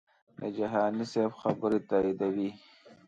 د 0.39 0.41
جهاني 0.57 1.05
صاحب 1.11 1.31
خبرې 1.41 1.79
تاییدوي. 1.89 2.49